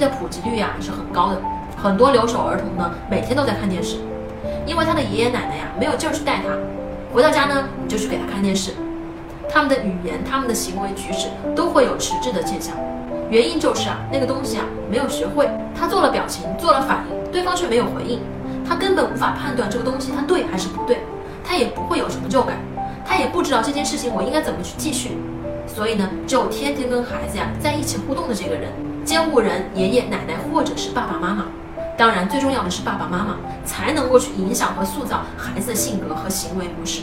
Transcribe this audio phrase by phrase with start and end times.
[0.00, 1.40] 的普及率呀是很高的，
[1.76, 3.96] 很多留守儿童呢每天都在看电视，
[4.66, 6.48] 因为他的爷爷奶奶呀没有劲儿去带他，
[7.14, 8.72] 回到家呢你就去给他看电视，
[9.52, 12.74] 他们的语言、他们的行为举止都会有迟滞的现象，
[13.28, 18.20] 原因就是啊那个东西啊没有学会，他做了表情，做了反应，对方却没有回应，
[18.66, 20.98] 他根本无法判断这个东西他对还是不对，
[21.44, 22.56] 他也不会有成就感，
[23.04, 25.16] 他也不知道这件事情我应该怎么去继续。
[25.74, 28.70] 所以呢，只有天天跟孩子呀在一起互动的这个人，
[29.04, 31.46] 监护人、爷爷奶奶或者是爸爸妈妈，
[31.96, 37.02] 当然最重要的是爸爸妈妈，才能够去影响和塑造孩子的性格和行为模式。